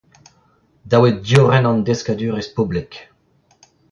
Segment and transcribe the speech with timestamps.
[0.89, 2.91] Dav eo diorren an deskadurezh poblek.